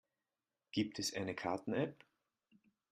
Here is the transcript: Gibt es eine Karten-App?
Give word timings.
Gibt 0.71 0.97
es 0.97 1.13
eine 1.13 1.35
Karten-App? 1.35 2.03